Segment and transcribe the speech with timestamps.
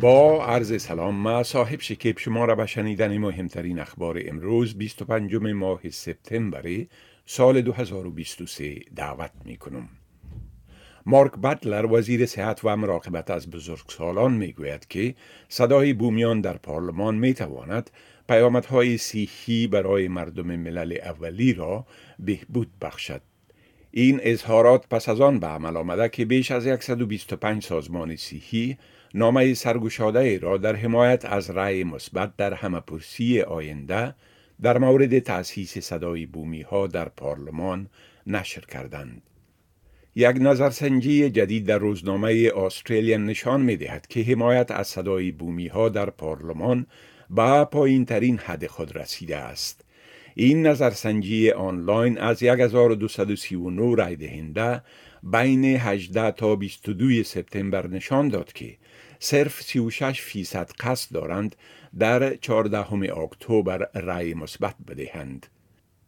[0.00, 5.90] با عرض سلام ما صاحب شکیب شما را به شنیدن مهمترین اخبار امروز 25 ماه
[5.90, 6.86] سپتامبر
[7.26, 9.88] سال 2023 دعوت می کنم.
[11.06, 15.14] مارک بطلر وزیر صحت و مراقبت از بزرگسالان می گوید که
[15.48, 17.90] صدای بومیان در پارلمان می تواند
[18.28, 21.86] پیامدهای صحی برای مردم ملل اولی را
[22.18, 23.22] بهبود بخشد.
[23.90, 28.78] این اظهارات پس از آن به عمل آمده که بیش از 125 سازمان صحی
[29.14, 34.14] نامه سرگشاده را در حمایت از رأی مثبت در همه پرسی آینده
[34.62, 37.88] در مورد تأسیس صدای بومی ها در پارلمان
[38.26, 39.22] نشر کردند.
[40.14, 45.88] یک نظرسنجی جدید در روزنامه استرالیا نشان می دهد که حمایت از صدای بومی ها
[45.88, 46.86] در پارلمان
[47.30, 49.84] به پایین ترین حد خود رسیده است.
[50.34, 54.82] این نظرسنجی آنلاین از 1239 رای دهنده
[55.22, 58.76] بین 18 تا 22 سپتامبر نشان داد که
[59.22, 61.56] صرف 36 فیصد قصد دارند
[61.98, 65.46] در 14 اکتبر رای مثبت بدهند.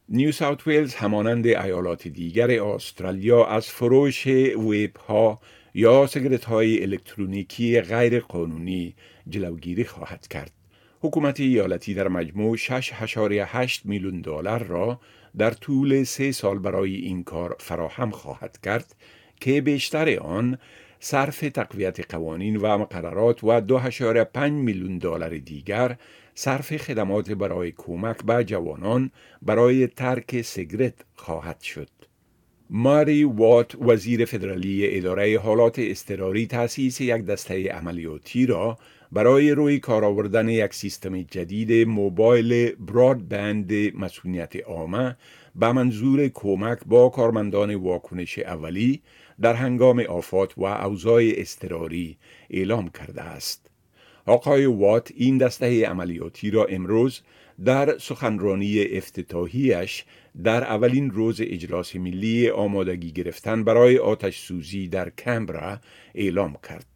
[0.08, 5.40] نیو ساوت ویلز همانند ایالات دیگر استرالیا از فروش ویب ها
[5.74, 8.94] یا سگرت های الکترونیکی غیر قانونی
[9.28, 10.52] جلوگیری خواهد کرد.
[11.00, 15.00] حکومت ایالتی در مجموع 6.8 میلیون دلار را
[15.38, 18.94] در طول سه سال برای این کار فراهم خواهد کرد
[19.40, 20.58] که بیشتر آن
[21.04, 25.96] صرف تقویت قوانین و مقررات و 2.5 میلیون دلار دیگر
[26.34, 29.10] صرف خدمات برای کمک به جوانان
[29.42, 31.88] برای ترک سیگرت خواهد شد.
[32.70, 38.78] ماری وات وزیر فدرالی اداره حالات اضطراری تأسیس یک دسته عملیاتی را
[39.12, 45.16] برای روی کار آوردن یک سیستم جدید موبایل برادبند مسئولیت عامه
[45.54, 49.02] به منظور کمک با کارمندان واکنش اولی
[49.40, 52.16] در هنگام آفات و اوضاع اضطراری
[52.50, 53.66] اعلام کرده است.
[54.26, 57.20] آقای وات این دسته عملیاتی را امروز
[57.64, 60.04] در سخنرانی افتتاحیش
[60.44, 65.78] در اولین روز اجلاس ملی آمادگی گرفتن برای آتش سوزی در کمبرا
[66.14, 66.86] اعلام کرد.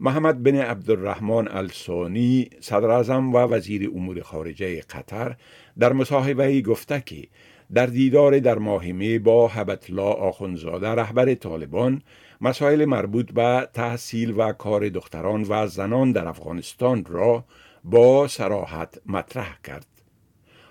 [0.00, 5.36] محمد بن عبدالرحمن السانی صدر و وزیر امور خارجه قطر
[5.78, 7.28] در مصاحبه گفته که
[7.74, 12.02] در دیدار در ماه می با حبتلا آخونزاده رهبر طالبان
[12.40, 17.44] مسائل مربوط به تحصیل و کار دختران و زنان در افغانستان را
[17.84, 19.86] با سراحت مطرح کرد.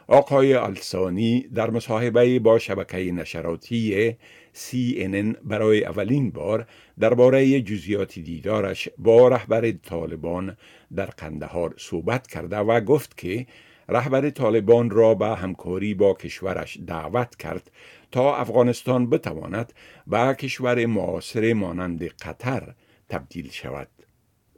[0.07, 4.15] آقای السانی در مصاحبه با شبکه نشراتی
[4.53, 6.67] CNN برای اولین بار
[6.99, 10.57] درباره جزیات دیدارش با رهبر طالبان
[10.95, 13.45] در قندهار صحبت کرده و گفت که
[13.89, 17.71] رهبر طالبان را به همکاری با کشورش دعوت کرد
[18.11, 19.73] تا افغانستان بتواند
[20.07, 22.73] به کشور معاصر مانند قطر
[23.09, 23.87] تبدیل شود.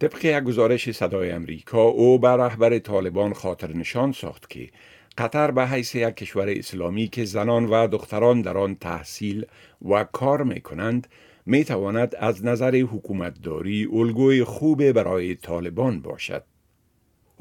[0.01, 4.69] طبق یک گزارش صدای امریکا او به رهبر طالبان خاطر نشان ساخت که
[5.17, 9.45] قطر به حیث یک کشور اسلامی که زنان و دختران در آن تحصیل
[9.89, 11.07] و کار می کنند
[11.45, 16.43] می تواند از نظر حکومتداری الگوی خوب برای طالبان باشد.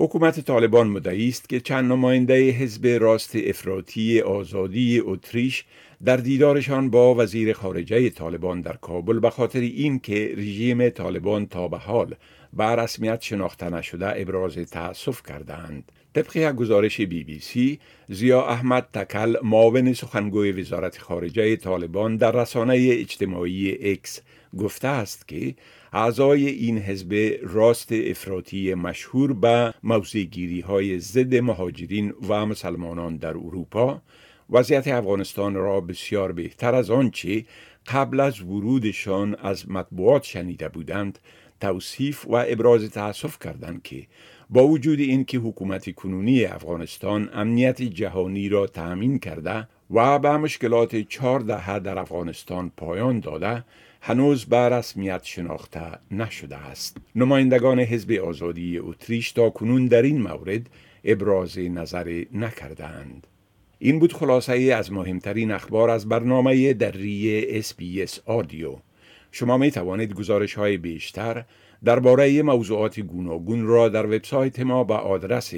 [0.03, 5.65] حکومت طالبان مدعی است که چند نماینده حزب راست افراطی آزادی اتریش
[6.05, 11.79] در دیدارشان با وزیر خارجه طالبان در کابل به خاطر اینکه رژیم طالبان تا به
[11.79, 12.15] حال
[12.53, 15.93] به رسمیت شناخته نشده ابراز تأسف کردند.
[16.15, 17.79] طبق یک گزارش بی بی سی،
[18.09, 24.21] زیا احمد تکل معاون سخنگوی وزارت خارجه طالبان در رسانه اجتماعی اکس
[24.59, 25.55] گفته است که
[25.93, 34.03] اعضای این حزب راست افراطی مشهور به موضعگیری های ضد مهاجرین و مسلمانان در اروپا
[34.51, 37.45] وضعیت افغانستان را بسیار بهتر از آنچه
[37.87, 41.19] قبل از ورودشان از مطبوعات شنیده بودند
[41.61, 44.07] توصیف و ابراز تأسف کردند که
[44.51, 51.41] با وجود اینکه حکومت کنونی افغانستان امنیت جهانی را تأمین کرده و به مشکلات چهار
[51.41, 53.65] دهه در افغانستان پایان داده
[54.01, 55.81] هنوز به رسمیت شناخته
[56.11, 56.97] نشده است.
[57.15, 60.71] نمایندگان حزب آزادی اتریش تا کنون در این مورد
[61.05, 63.27] ابراز نظر نکردند
[63.79, 68.77] این بود خلاصه ای از مهمترین اخبار از برنامه دری اس آدیو.
[69.33, 71.45] شما می توانید گزارش های بیشتر
[71.85, 75.55] درباره موضوعات گوناگون را در وبسایت ما به آدرس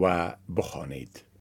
[0.01, 1.32] و بخوانید.